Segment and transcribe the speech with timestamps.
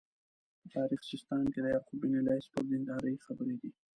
[0.61, 3.71] په تاریخ سیستان کې د یعقوب بن لیث پر دینداري خبرې دي.